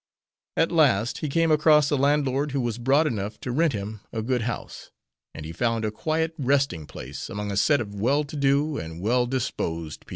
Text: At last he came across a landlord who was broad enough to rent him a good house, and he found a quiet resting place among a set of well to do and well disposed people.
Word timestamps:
At 0.57 0.71
last 0.71 1.19
he 1.19 1.29
came 1.29 1.51
across 1.51 1.91
a 1.91 1.95
landlord 1.95 2.53
who 2.53 2.61
was 2.61 2.79
broad 2.79 3.05
enough 3.05 3.39
to 3.41 3.51
rent 3.51 3.73
him 3.73 3.99
a 4.11 4.23
good 4.23 4.41
house, 4.41 4.89
and 5.35 5.45
he 5.45 5.51
found 5.51 5.85
a 5.85 5.91
quiet 5.91 6.33
resting 6.39 6.87
place 6.87 7.29
among 7.29 7.51
a 7.51 7.55
set 7.55 7.79
of 7.79 7.93
well 7.93 8.23
to 8.23 8.35
do 8.35 8.77
and 8.79 8.99
well 8.99 9.27
disposed 9.27 9.99
people. 10.07 10.09